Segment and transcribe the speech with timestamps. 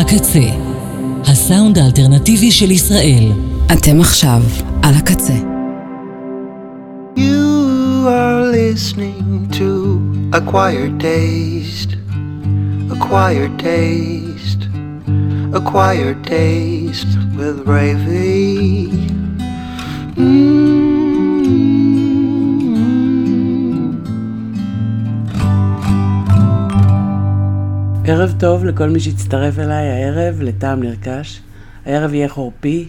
[0.00, 0.48] הקצה,
[1.24, 3.32] הסאונד האלטרנטיבי של ישראל.
[3.72, 4.42] אתם עכשיו
[4.82, 5.34] על הקצה.
[7.16, 9.68] You are listening to
[10.32, 11.92] Acquired Taste,
[12.94, 14.62] Acquired Taste,
[15.58, 18.90] Acquired Taste with Ravy.
[20.16, 20.77] Mm.
[28.10, 31.40] ערב טוב לכל מי שהצטרף אליי הערב לטעם נרכש.
[31.86, 32.88] הערב יהיה חורפי,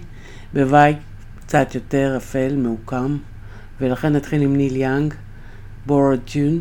[0.54, 0.98] בבית
[1.40, 3.18] קצת יותר אפל, מעוקם,
[3.82, 5.14] ולכן נתחיל עם ניל יאנג,
[5.86, 6.60] בורד טיון.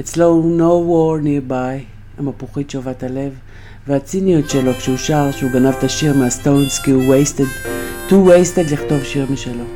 [0.00, 1.84] אצלו No War Nearby,
[2.18, 3.32] המפוחית שובת הלב,
[3.86, 7.68] והציניות שלו כשהוא שר שהוא גנב את השיר מהסטונס כי הוא wasted,
[8.08, 9.75] too wasted לכתוב שיר משלו.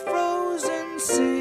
[0.00, 1.33] frozen sea.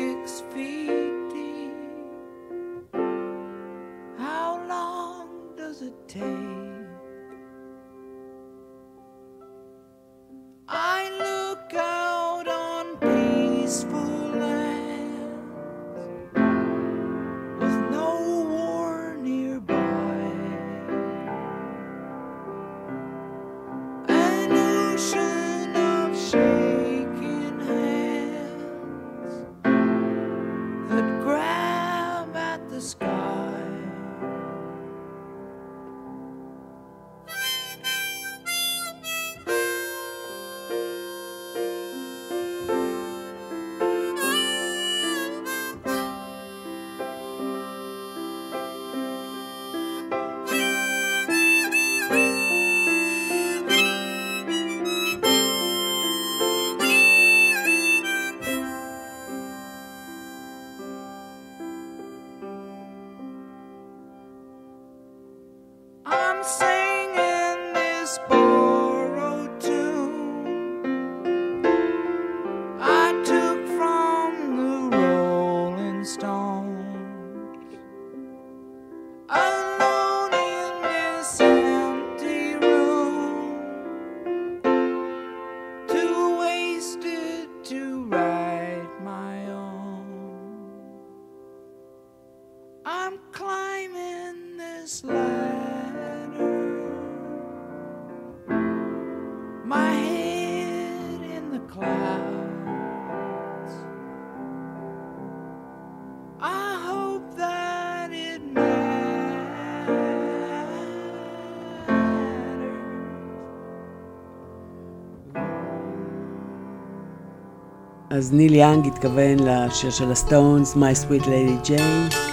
[118.15, 122.32] אז ניל יאנג התכוון לשיר של הסטונס, My Sweet Lady Jane.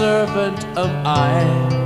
[0.00, 1.79] Servant am I,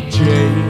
[0.00, 0.67] to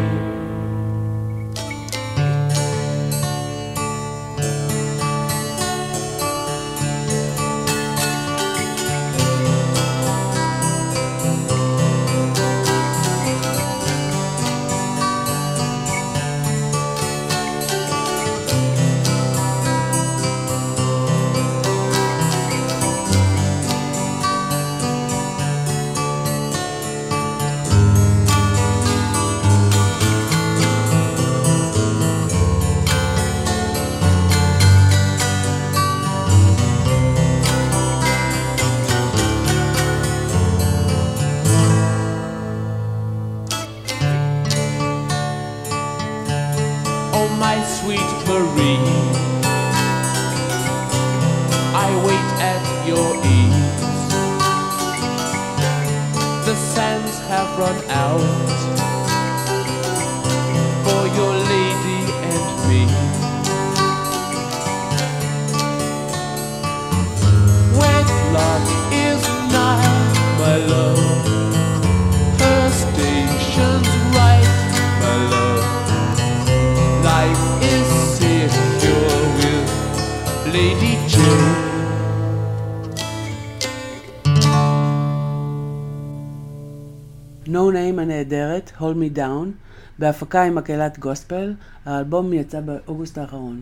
[88.79, 89.51] Hold Me Down,
[89.99, 91.53] בהפקה עם מקהלת גוספל,
[91.85, 93.61] האלבום יצא באוגוסט האחרון.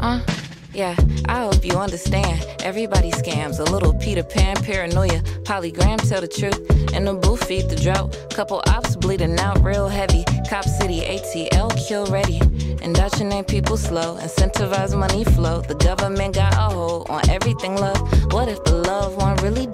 [0.00, 0.18] Uh,
[0.72, 0.96] yeah,
[1.28, 2.36] I hope you understand.
[2.62, 3.58] Everybody scams.
[3.58, 5.20] A little Peter Pan paranoia.
[5.42, 6.60] Polygram tell the truth.
[6.94, 8.08] In the booth, feed the drought.
[8.30, 10.24] Couple ops bleeding out real heavy.
[10.48, 12.38] Cop City, ATL, kill ready.
[12.82, 14.16] Indoctrinate people slow.
[14.16, 15.60] Incentivize money flow.
[15.60, 18.00] The government got a hold on everything love.
[18.32, 19.73] What if the loved one really don't love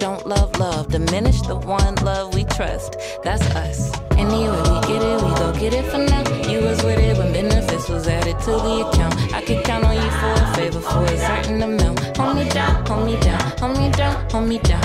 [0.92, 2.98] Diminish the one love we trust.
[3.24, 3.98] That's us.
[4.10, 6.20] Anyway, we get it, we go get it for now.
[6.46, 9.14] You was with it when benefits was added to the account.
[9.32, 11.98] I could count on you for a favor for a certain amount.
[12.18, 14.84] Hold me down, hold me down, hold me down, hold me down.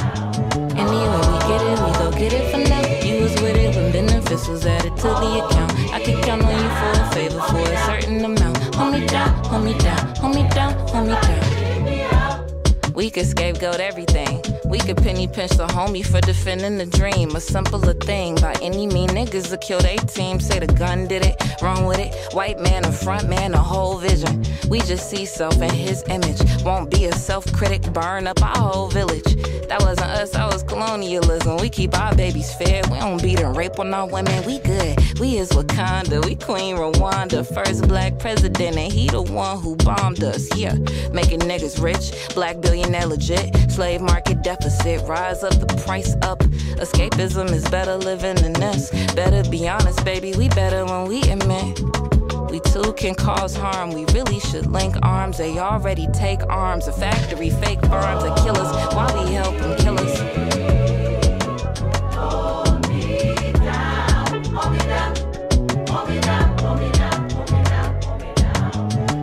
[0.79, 2.87] Anyway, we get it, we go get it for now.
[3.03, 5.73] You was with it when benefits was added to the account.
[5.91, 8.75] I could count on you for a favor for a certain amount.
[8.75, 11.47] Hold me down, hold me down, hold me down, hold me down.
[12.95, 14.41] We could scapegoat everything.
[14.67, 17.33] We could penny pinch the homie for defending the dream.
[17.35, 18.35] A simpler thing.
[18.35, 20.41] By any mean, niggas will kill they team.
[20.41, 22.13] Say the gun did it, wrong with it.
[22.33, 24.43] White man, a front man, a whole vision.
[24.67, 26.41] We just see self in his image.
[26.63, 29.35] Won't be a self critic, burn up our whole village.
[29.67, 31.57] That wasn't us, that was colonialism.
[31.57, 32.89] We keep our babies fed.
[32.89, 34.45] We don't beat and rape on our women.
[34.45, 34.97] We good.
[35.19, 36.25] We is Wakanda.
[36.25, 37.45] We Queen Rwanda.
[37.53, 40.53] First black president, and he the one who bombed us.
[40.57, 40.75] Yeah,
[41.13, 42.33] making niggas rich.
[42.35, 43.71] Black billionaire legit.
[43.71, 44.56] Slave market deficit.
[45.07, 46.39] Rise up the price up.
[46.79, 48.89] Escapism is better living than this.
[49.13, 50.33] Better be honest, baby.
[50.33, 51.79] We better when we admit.
[52.51, 53.91] We too can cause harm.
[53.91, 55.37] We really should link arms.
[55.37, 56.87] They already take arms.
[56.87, 58.69] A factory, fake farms that killers.
[58.93, 60.19] Why we help them kill us?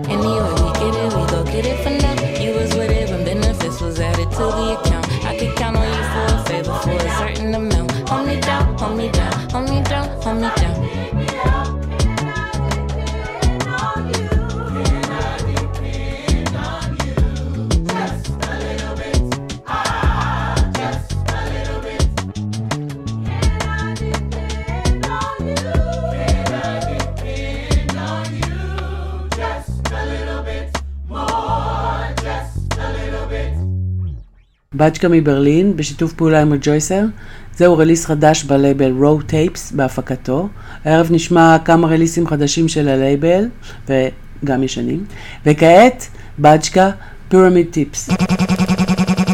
[0.08, 2.42] Anyway, we get it, we go get it for now.
[2.42, 5.03] You was with it when benefits was added to the account.
[34.74, 37.04] בצ'קה מברלין, בשיתוף פעולה עם הג'ויסר.
[37.56, 40.48] זהו רליס חדש בלייבל רו טייפס בהפקתו.
[40.84, 43.44] הערב נשמע כמה רליסים חדשים של הלייבל,
[43.88, 45.04] וגם ישנים.
[45.46, 46.06] וכעת,
[46.38, 46.90] בצ'קה,
[47.28, 48.10] פירמיד טיפס.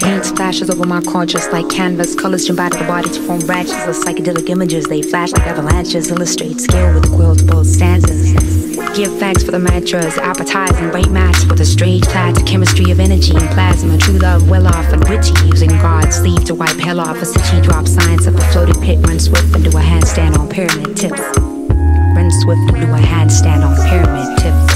[0.00, 1.00] Dance flashes over my
[1.34, 2.14] just like canvas.
[2.22, 4.82] Colors jump out of the body to form branches of psychedelic images.
[4.92, 8.59] They flash like avalanches, illustrate skill with quiltable stanzas.
[8.94, 13.32] Give thanks for the mantras, appetizing weight match with a strange clad chemistry of energy
[13.36, 13.96] and plasma.
[13.96, 17.16] True love, well off and witchy, using God's sleeve to wipe hell off.
[17.22, 20.96] A city drop signs up a floating pit, run swift into a handstand on pyramid
[20.96, 21.20] tips.
[21.20, 24.69] Run swift into a handstand on pyramid tips.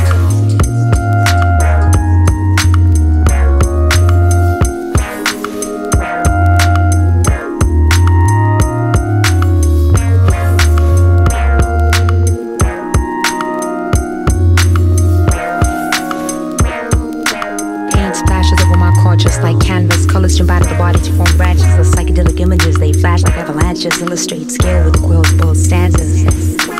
[23.28, 26.24] Avalanches, illustrate scale with quills, both stanzas.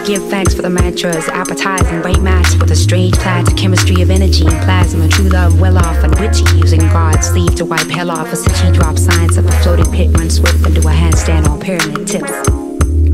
[0.07, 4.45] Give thanks for the mantras, appetizing weight match with a strange clad chemistry of energy
[4.47, 5.09] and plasma.
[5.09, 8.33] True love, well off and witchy, using God's sleeve to wipe hell off.
[8.33, 12.07] A city drop signs of a floating pit, run swift into a handstand on pyramid
[12.07, 12.33] tips.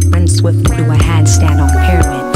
[0.07, 2.30] Run swift into a handstand on pyramid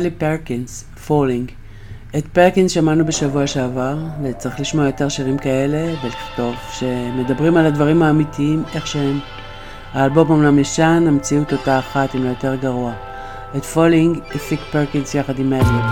[0.00, 1.50] דאדלי פרקינס, פולינג.
[2.18, 8.62] את פרקינס שמענו בשבוע שעבר, וצריך לשמוע יותר שירים כאלה ולכתוב, שמדברים על הדברים האמיתיים
[8.74, 9.18] איך שהם.
[9.92, 12.92] האלבום אומנם ישן, המציאות אותה אחת, אם לא יותר גרוע.
[13.56, 15.89] את פולינג הפיק פרקינס יחד עם מדליב.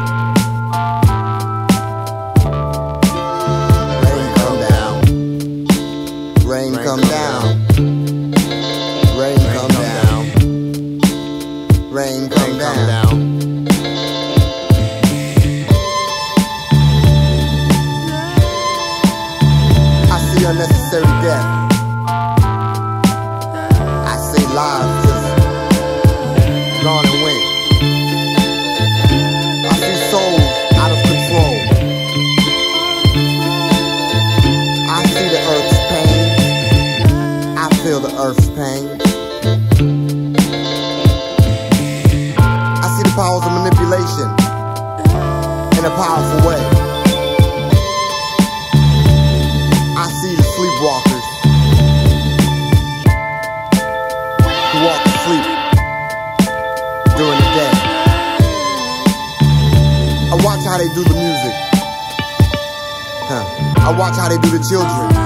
[63.88, 65.16] I watch how they do the children.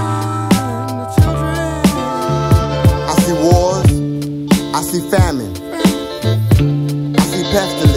[3.10, 3.90] I see wars.
[4.72, 5.52] I see famine.
[7.16, 7.91] I see pestilence.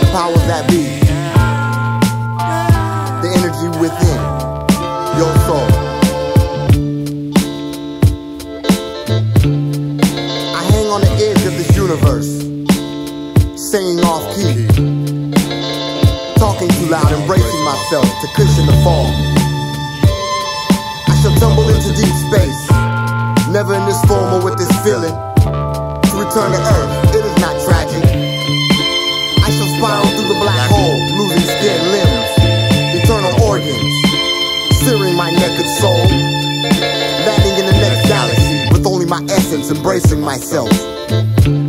[0.00, 0.82] The powers that be.
[3.20, 4.20] The energy within
[5.20, 5.68] your soul.
[10.56, 12.30] I hang on the edge of this universe,
[13.70, 14.66] singing off key.
[16.38, 19.06] Talking too loud, embracing myself to cushion the fall.
[21.06, 22.60] I shall tumble into deep space,
[23.52, 25.14] never in this form or with this feeling.
[25.44, 27.09] To return to earth,
[33.50, 33.94] organs,
[34.78, 36.06] searing my naked soul,
[37.26, 40.70] landing in the next galaxy with only my essence embracing myself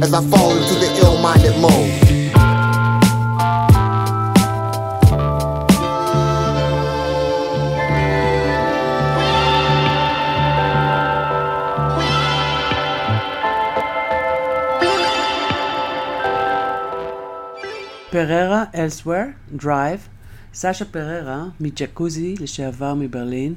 [0.04, 2.12] as I fall into the ill-minded mode.
[18.12, 20.10] Perera Elsewhere, Drive,
[20.54, 23.54] סשה פררה, מג'קוזי לשעבר מברלין,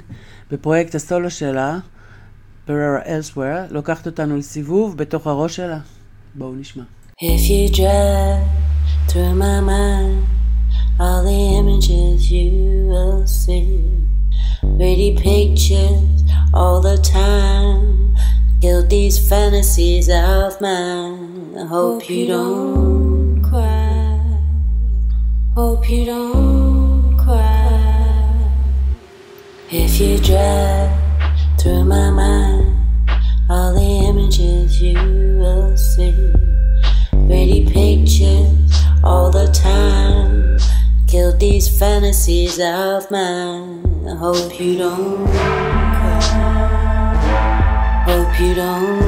[0.50, 1.78] בפרויקט הסולו שלה,
[2.64, 5.78] פררה Elsewhere, לוקחת אותנו לסיבוב בתוך הראש שלה.
[6.34, 6.82] בואו נשמע.
[7.22, 8.44] If you drive
[9.08, 10.24] through my mind,
[11.00, 12.50] all the images you
[12.92, 13.70] will see,
[14.78, 16.18] pretty pictures
[16.52, 18.16] all the time,
[18.60, 21.56] kill these fantasies of mine.
[21.62, 23.94] I hope you don't cry.
[25.56, 26.73] Hope you don't
[29.76, 30.88] If you drive
[31.58, 32.78] through my mind,
[33.50, 34.94] all the images you
[35.36, 36.14] will see.
[37.26, 40.58] Pretty pictures all the time.
[41.08, 44.06] Kill these fantasies of mine.
[44.06, 46.44] I hope you don't cry.
[48.06, 49.02] Hope you don't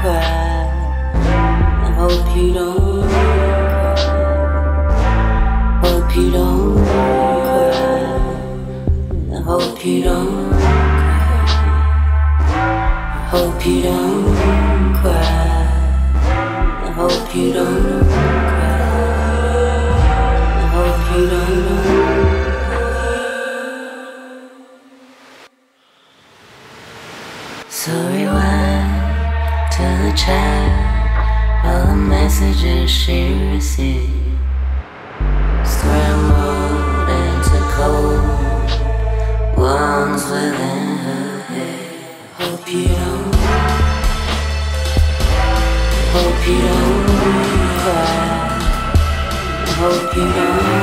[0.00, 0.64] cry.
[1.84, 2.79] I hope you don't
[13.60, 15.68] hope you don't cry.
[16.82, 18.80] I hope you don't cry.
[20.56, 21.50] I hope you don't
[27.68, 30.72] So rewind to the child
[31.66, 33.18] all the messages she
[33.52, 34.38] received,
[35.66, 38.70] scrambled into cold
[39.54, 41.80] wounds within her head.
[42.38, 43.09] Hope you
[49.80, 50.79] hope you don't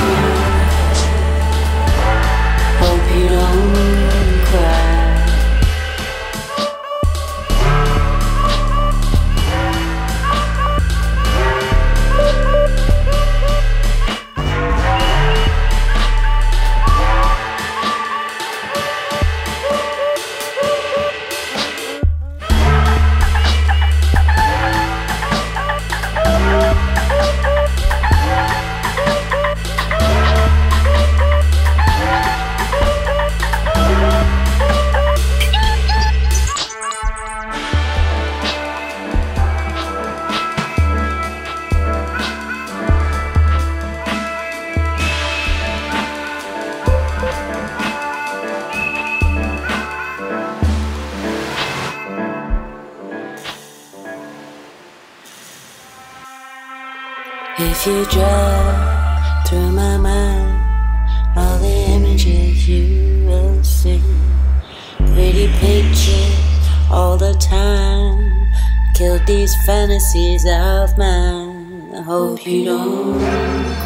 [69.48, 71.96] these fantasies of mine.
[71.96, 73.18] I hope you don't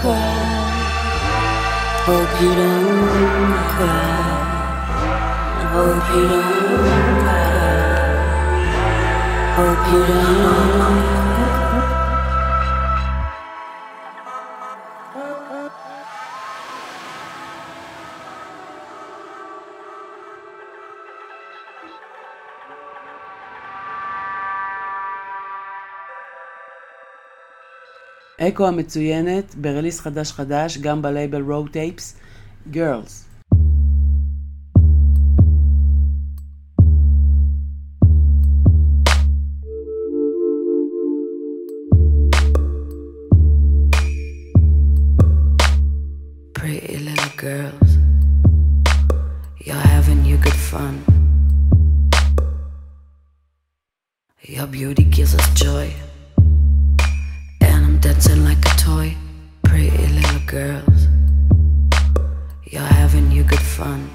[0.02, 0.64] cry.
[2.08, 4.40] Hope you don't cry.
[5.62, 7.62] I hope you don't cry.
[9.56, 11.21] Hope you don't cry.
[28.48, 32.16] אקו המצוינת, ברליס חדש חדש, גם בלייבל רואו טייפס,
[32.72, 33.26] Girls.
[46.54, 47.92] Pretty little girls,
[49.66, 50.96] you're having good fun.
[54.44, 55.88] Your beauty gives us joy,
[58.22, 59.18] dancing like a toy.
[59.64, 61.08] Pretty little girls.
[62.66, 64.10] You're having your good fun.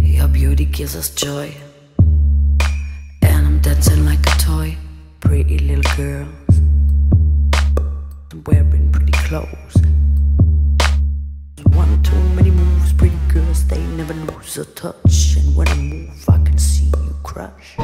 [0.00, 1.54] Your beauty gives us joy.
[3.22, 4.76] And I'm dancing like a toy.
[5.20, 6.58] Pretty little girls.
[8.32, 9.76] I'm wearing pretty clothes.
[11.72, 15.36] One too many moves, pretty girls, they never lose a touch.
[15.38, 17.76] And when I move, I can see you crush.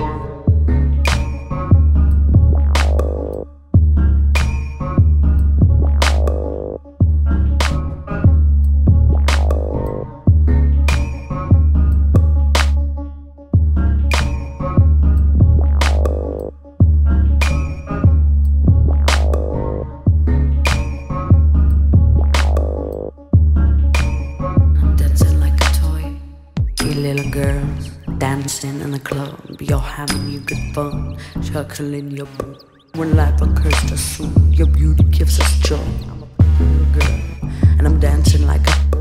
[31.43, 32.57] Chuckling your boo.
[32.95, 35.79] When life occurs to soothe, your beauty gives us joy.
[36.11, 38.92] I'm a girl, and I'm dancing like a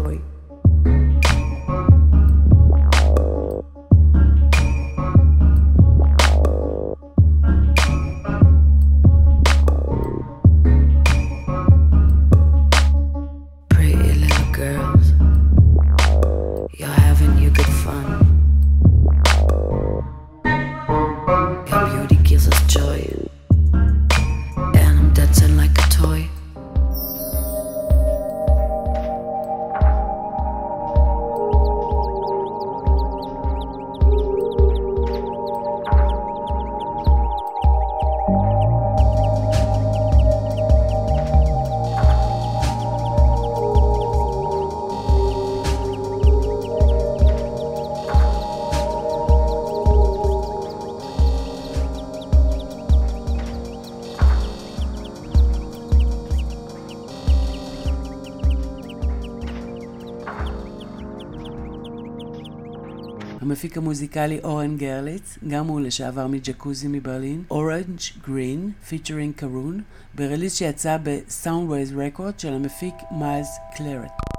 [63.71, 69.81] המפיק המוזיקלי אורן גרליץ, גם הוא לשעבר מג'קוזי מברלין, אורנג' גרין, פיצ'רינג קרון,
[70.15, 74.31] ברליס שיצא בסאונדווייז רקורד של המפיק מיילס קלרט.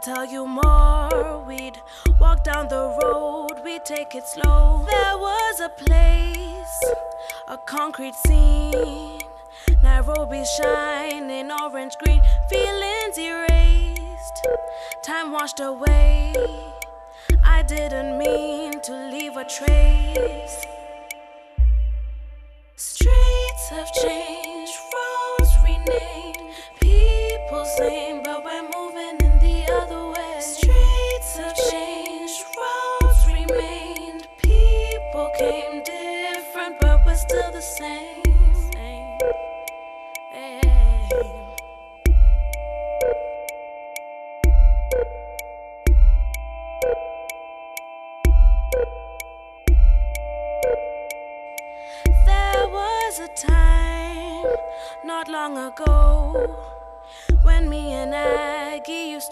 [0.00, 1.44] Tell you more.
[1.46, 1.78] We'd
[2.20, 4.84] walk down the road, we'd take it slow.
[4.88, 6.82] There was a place,
[7.48, 9.20] a concrete scene.
[9.82, 14.46] Nairobi shining orange green, feelings erased,
[15.02, 16.34] time washed away.
[17.44, 20.69] I didn't mean to leave a trace.
[23.80, 24.29] Have changed,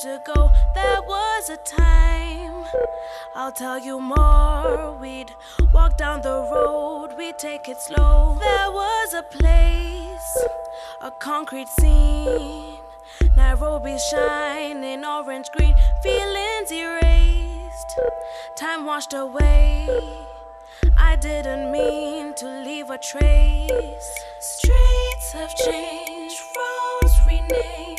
[0.08, 2.64] Aggie used to go, there was a time.
[3.34, 4.96] I'll tell you more.
[5.00, 5.34] We'd
[5.72, 8.36] walk down the road, we'd take it slow.
[8.38, 10.46] There was a place,
[11.00, 12.78] a concrete scene.
[13.36, 17.98] Nairobi shining orange green, feelings erased,
[18.56, 19.88] time washed away.
[20.98, 24.10] I didn't mean to leave a trace.
[24.40, 27.97] Streets have changed, roads renamed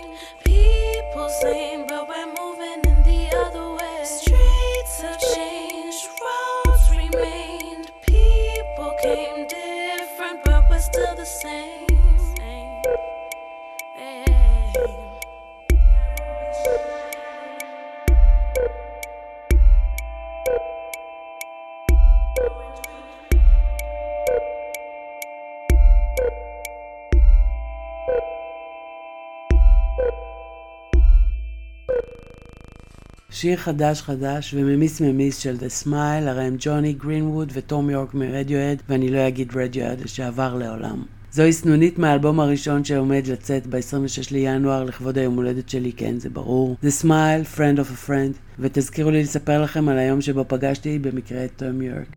[33.39, 38.81] שיר חדש חדש וממיס ממיס של The Smile, הרי הם ג'וני גרינווד וטום יורק מרדיואד,
[38.89, 41.03] ואני לא אגיד רדיואד שעבר לעולם.
[41.31, 46.75] זוהי סנונית מהאלבום הראשון שעומד לצאת ב-26 לינואר לכבוד היום הולדת שלי, כן, זה ברור.
[46.83, 51.45] The Smile, Friend of a Friend, ותזכירו לי לספר לכם על היום שבו פגשתי במקרה
[51.45, 52.15] את טום יורק.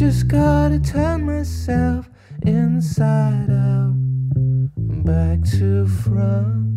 [0.00, 2.10] Just gotta turn my myself
[2.42, 3.94] inside out,
[5.06, 6.69] back to front.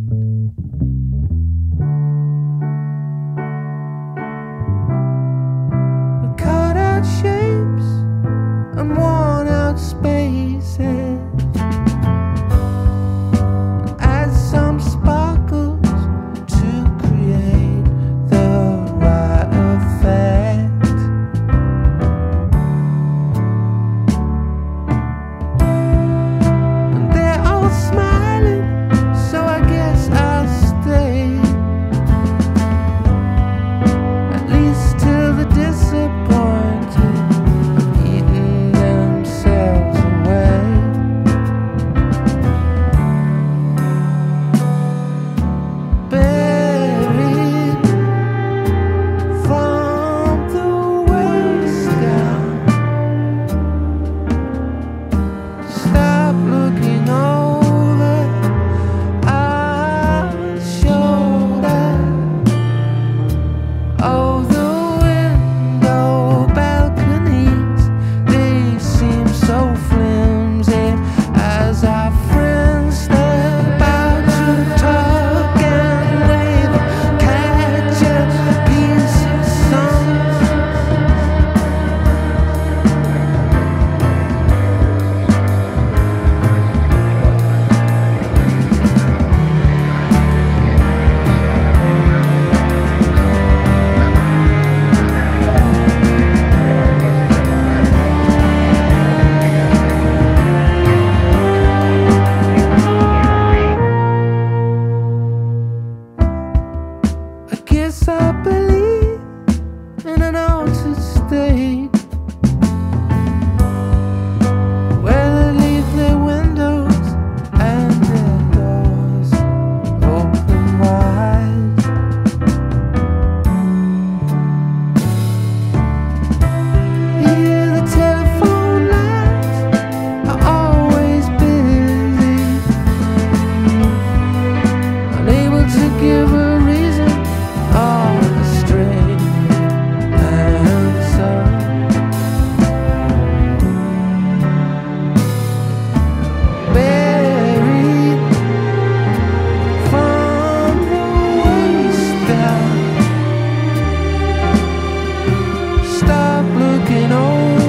[156.13, 157.62] stop looking over.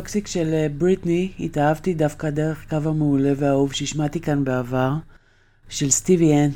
[0.00, 4.92] טוקסיק של אה, בריטני התאהבתי דווקא דרך קו המעולה והאהוב שהשמעתי כאן בעבר,
[5.68, 6.50] של סטיבי אן,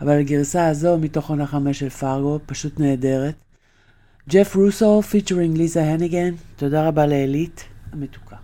[0.00, 3.34] אבל הגרסה הזו מתוך עונה חמש של פארגו, פשוט נהדרת.
[4.28, 8.36] ג'ף רוסו פיצ'רינג ליזה הניגן, תודה רבה לאלית המתוקה.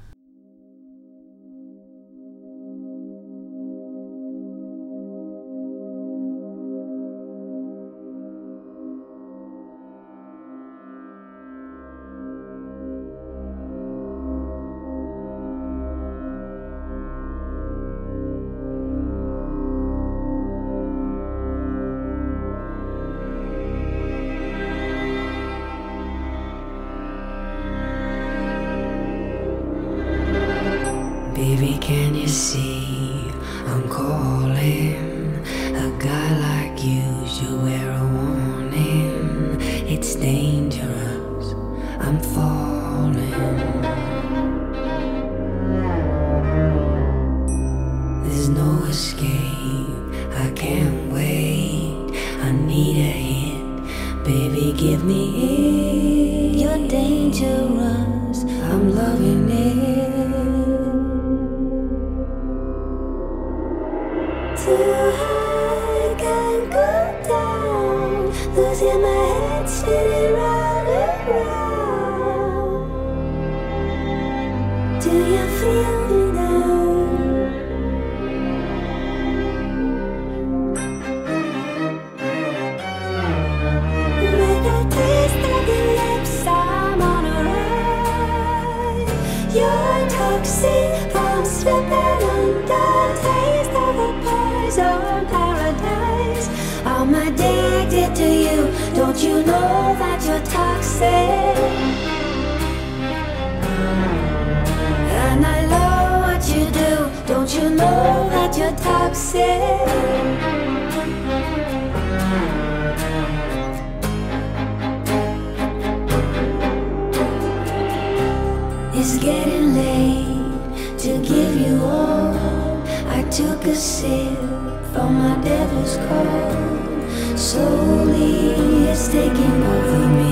[127.53, 130.32] slowly is taking over me.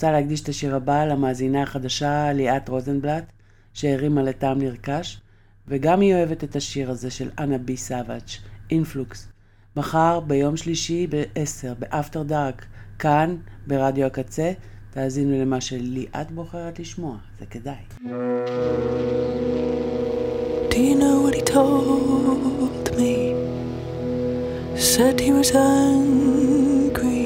[0.00, 3.24] רוצה להקדיש את השיר הבא למאזינה החדשה ליאת רוזנבלט,
[3.74, 5.20] שהרימה לטעם נרכש,
[5.68, 8.28] וגם היא אוהבת את השיר הזה של אנה בי סאבג',
[8.70, 9.28] אינפלוקס.
[9.76, 12.64] מחר, ביום שלישי ב-10, באפטר דארק,
[12.98, 13.36] כאן,
[13.66, 14.52] ברדיו הקצה,
[14.90, 17.76] תאזינו למה שליאת בוחרת לשמוע, זה כדאי.
[20.70, 23.16] Do you know what he told me?
[24.76, 27.19] Said he was angry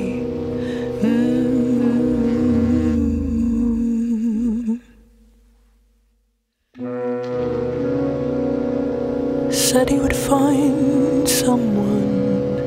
[9.74, 12.58] Said he would find someone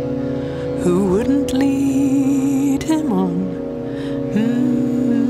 [0.84, 3.32] who wouldn't lead him on.
[4.34, 5.24] Mm.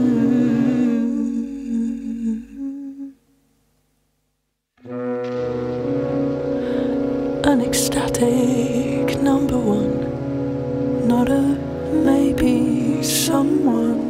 [7.45, 11.43] An ecstatic number one, not a
[11.93, 14.06] maybe someone.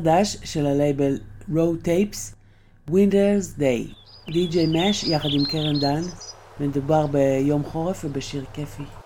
[0.00, 1.18] חדש של הלייבל
[1.50, 2.34] Row Tapes,
[2.90, 3.94] Winter's Day.
[4.32, 6.02] די.ג'יי מש יחד עם קרן דן,
[6.60, 8.99] מדובר ביום חורף ובשיר כיפי.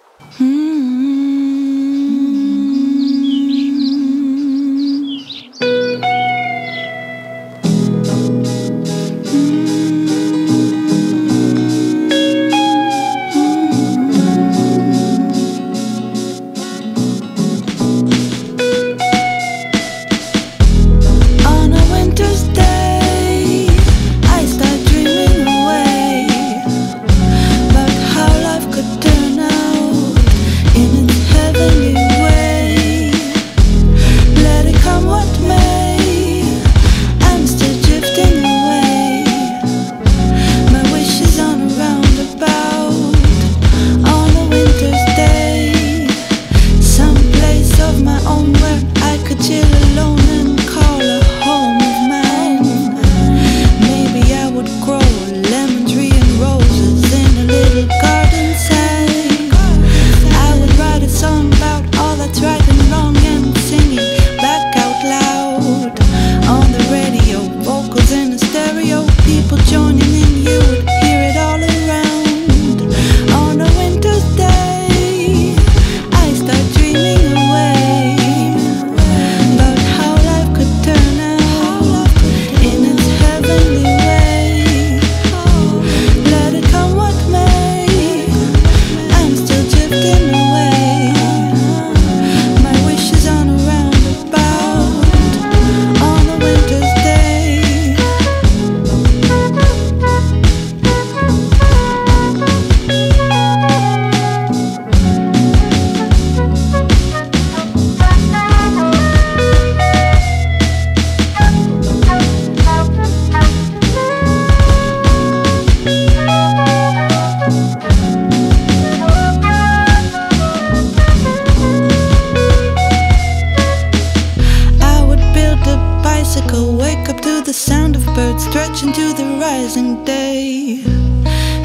[128.95, 130.80] To the rising day.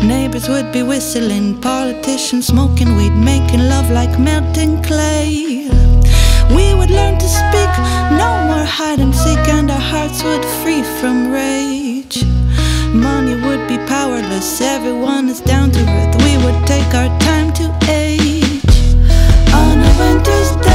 [0.03, 5.69] Neighbors would be whistling, politicians smoking weed, making love like melting clay.
[6.55, 7.71] We would learn to speak,
[8.17, 12.25] no more hide and seek, and our hearts would free from rage.
[12.95, 16.15] Money would be powerless, everyone is down to earth.
[16.25, 18.65] We would take our time to age
[19.53, 20.68] on a winter's day.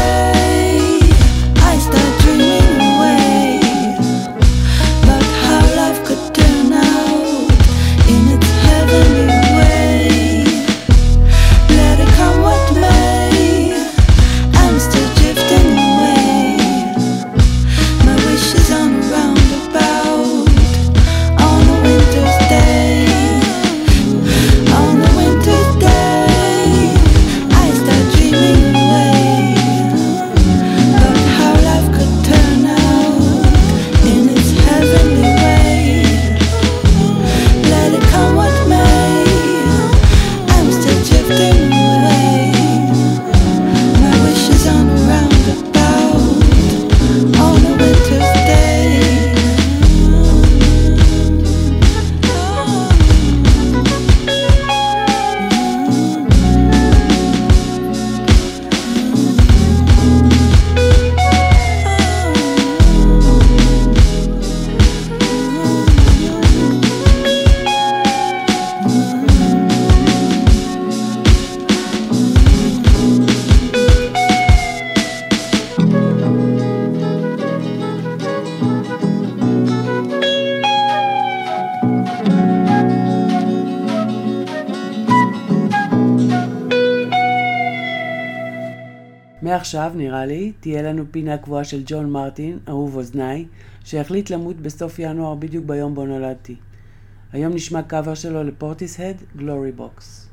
[89.44, 93.46] מעכשיו, נראה לי, תהיה לנו פינה קבועה של ג'ון מרטין, אהוב אוזניי,
[93.84, 96.56] שהחליט למות בסוף ינואר בדיוק ביום בו נולדתי.
[97.32, 100.28] היום נשמע קאבר שלו לפורטיס-הד, גלורי בוקס.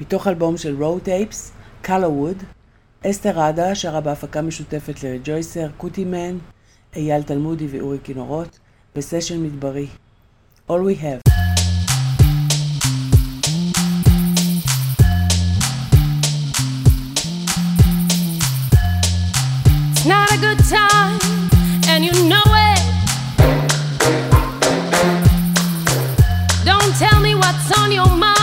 [0.00, 1.52] מתוך אלבום של רואו טייפס,
[1.82, 2.36] קלווד,
[3.06, 6.38] אסתר עדה שרה בהפקה משותפת לג'ויסר, קוטימן,
[6.96, 8.58] אייל תלמודי ואורי כינורות,
[8.96, 9.86] בסשן מדברי.
[10.68, 11.25] All We Have
[20.06, 21.18] not a good time,
[21.88, 22.80] and you know it.
[26.64, 28.35] Don't tell me what's on your mind.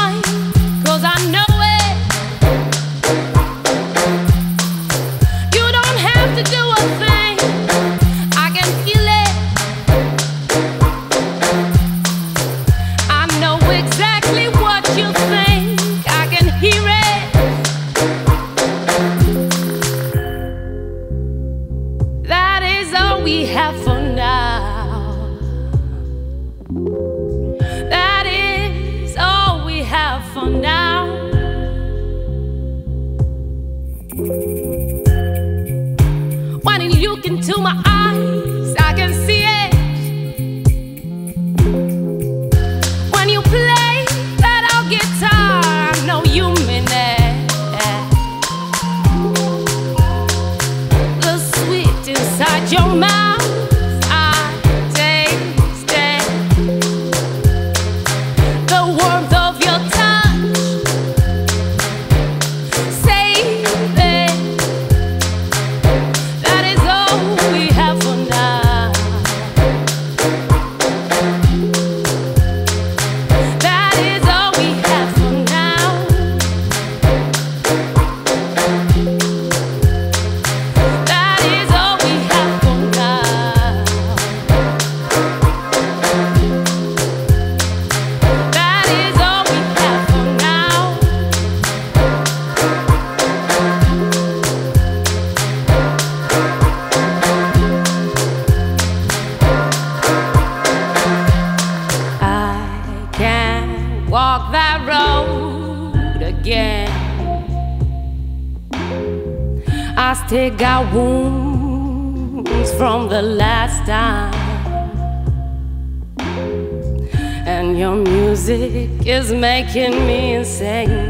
[119.74, 121.03] kicking me and saying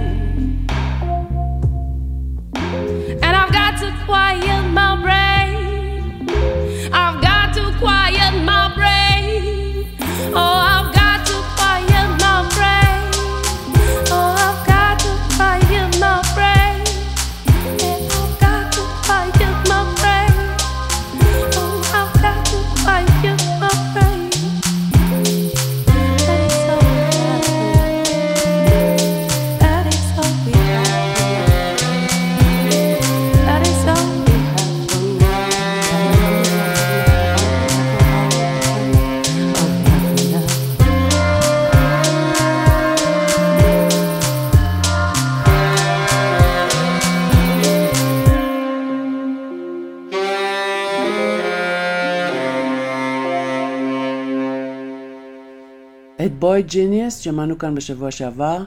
[56.52, 58.64] את בוי ג'יניאס שמענו כאן בשבוע שעבר,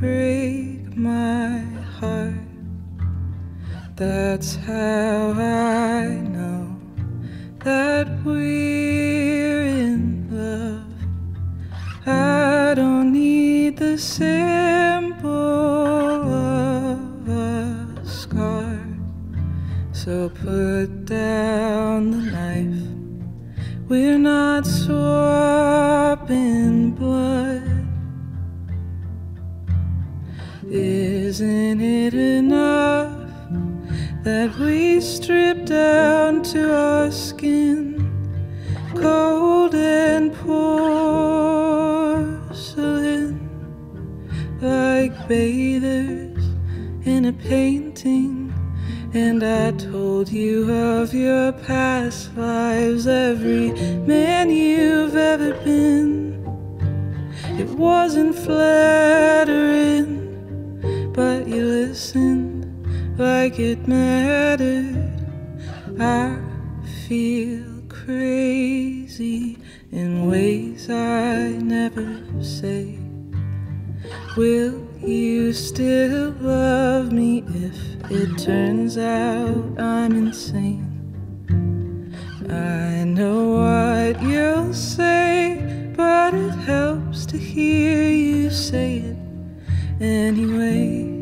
[0.01, 1.51] break my
[1.99, 2.49] heart.
[4.01, 6.03] That's how I
[6.37, 6.65] know
[7.67, 10.03] that we're in
[10.41, 10.97] love.
[12.07, 14.98] I don't need the symbol
[23.90, 26.12] We're not swapping
[26.92, 27.88] blood.
[30.70, 33.28] Isn't it enough
[34.24, 38.12] that we strip down to our skin,
[38.94, 40.70] cold and porcelain,
[44.62, 46.46] like bathers
[47.08, 47.79] in a painting?
[49.12, 53.72] And I told you of your past lives, every
[54.06, 56.38] man you've ever been.
[57.58, 60.14] It wasn't flattering,
[61.12, 62.68] but you listened
[63.18, 65.12] like it mattered.
[66.00, 66.38] I
[67.08, 69.58] feel crazy
[69.92, 73.00] in ways I never say.
[74.38, 80.86] Will you still love me if it turns out I'm insane?
[82.50, 89.18] I know what you'll say, but it helps to hear you say it
[90.02, 91.19] anyway.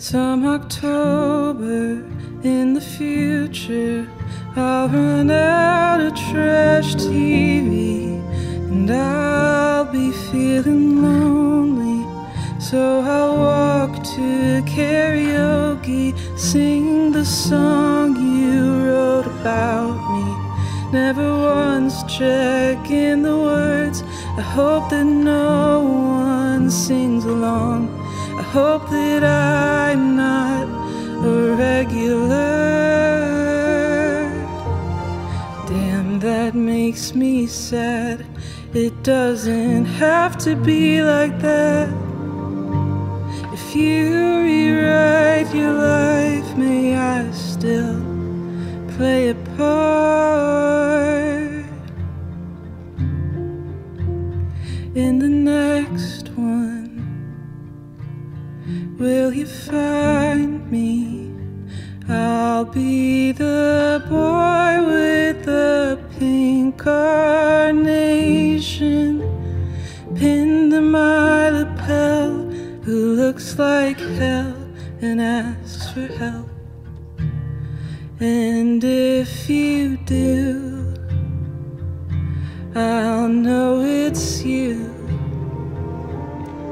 [0.00, 2.04] Some October
[2.44, 4.08] in the future,
[4.54, 8.22] I'll run out of trash TV
[8.70, 12.06] and I'll be feeling lonely.
[12.60, 20.92] So I'll walk to karaoke, sing the song you wrote about me.
[20.92, 24.04] Never once check in the words.
[24.36, 27.97] I hope that no one sings along.
[28.58, 30.66] Hope that I'm not
[31.24, 32.34] a regular.
[35.68, 38.26] Damn, that makes me sad.
[38.74, 41.88] It doesn't have to be like that.
[43.52, 48.02] If you rewrite your life, may I still
[48.96, 50.27] play a part
[58.98, 61.30] Will you find me?
[62.08, 67.78] I'll be the boy with the pink carnation
[70.16, 72.50] pinned to my lapel
[72.82, 74.56] who looks like hell
[75.00, 76.48] and asks for help.
[78.18, 80.92] And if you do,
[82.74, 84.97] I'll know it's you.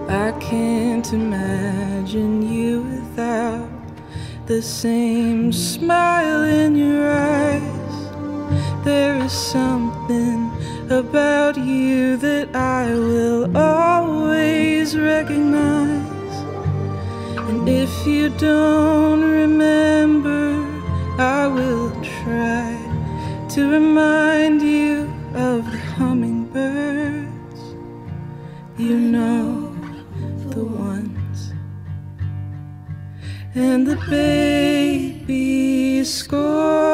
[0.08, 3.68] I can't imagine you without
[4.46, 8.84] the same smile in your eyes.
[8.84, 10.52] There is something
[10.90, 16.34] about you that I will always recognize.
[17.48, 20.64] And if you don't remember,
[21.18, 21.90] I will
[22.22, 22.78] try
[23.48, 27.60] to remind you of the hummingbirds.
[28.78, 29.55] You know
[33.58, 36.85] And the baby score.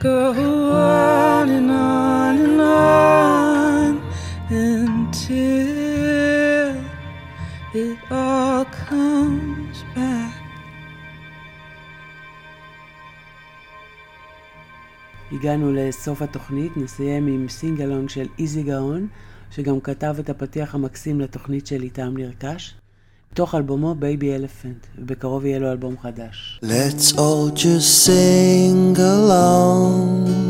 [0.00, 0.32] Go
[0.72, 3.92] on and on and on
[4.48, 5.70] until
[7.74, 10.34] it all comes back.
[15.32, 19.08] הגענו לסוף התוכנית, נסיים עם סינגלון של איזי גאון,
[19.50, 22.74] שגם כתב את הפתיח המקסים לתוכנית שלי טעם נרכש,
[23.31, 26.59] מתוך אלבומו בייבי אלפנט, ובקרוב יהיה לו אלבום חדש.
[26.63, 30.45] Let's all just sing along.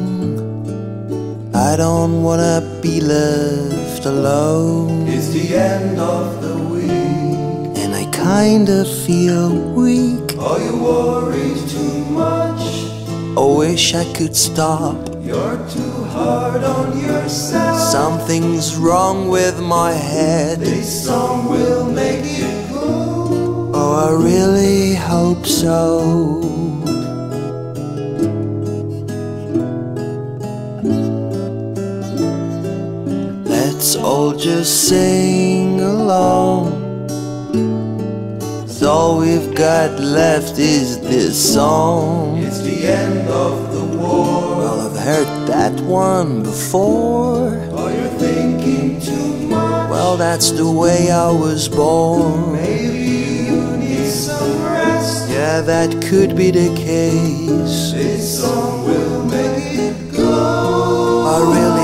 [1.54, 5.08] I don't wanna be left alone.
[5.08, 7.72] It's the end of the week.
[7.82, 9.46] And I kinda feel
[9.82, 10.28] weak.
[10.50, 12.64] Are you worried too much?
[13.44, 15.00] I wish I could stop.
[15.30, 17.78] You're too hard on yourself.
[17.98, 20.58] Something's wrong with my head.
[20.60, 22.59] This song will make you go.
[22.59, 22.59] Oh,
[23.93, 26.01] I really hope so.
[33.45, 36.81] Let's all just sing along.
[38.83, 42.39] all we've got left is this song.
[42.39, 44.57] It's the end of the war.
[44.57, 47.61] Well, I've heard that one before.
[47.73, 49.91] Oh, you're thinking too much.
[49.91, 52.53] Well, that's the way I was born.
[52.53, 53.00] Maybe
[55.41, 57.93] Yeah, that could be the case.
[57.93, 61.25] This song will make it go.
[61.33, 61.80] I really